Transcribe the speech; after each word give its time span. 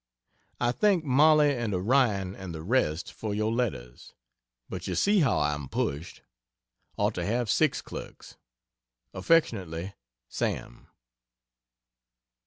I 0.59 0.71
thank 0.71 1.03
Mollie 1.03 1.55
and 1.55 1.75
Orion 1.75 2.35
and 2.35 2.55
the 2.55 2.63
rest 2.63 3.13
for 3.13 3.35
your 3.35 3.51
letters, 3.53 4.15
but 4.67 4.87
you 4.87 4.95
see 4.95 5.19
how 5.19 5.37
I 5.37 5.53
am 5.53 5.69
pushed 5.69 6.23
ought 6.97 7.13
to 7.13 7.23
have 7.23 7.51
6 7.51 7.83
clerks. 7.83 8.35
Affectionately, 9.13 9.93
SAM. 10.27 10.87